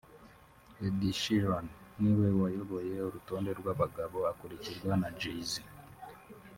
[0.87, 1.67] Ed Sheeran
[2.01, 5.51] ni we wayoboye urutonde rw’abagabo akurikirwa na Jay-Z